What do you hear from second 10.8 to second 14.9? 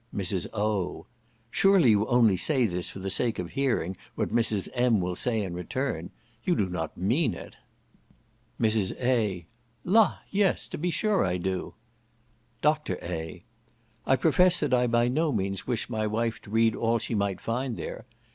sure I do." Dr. A. "I profess that I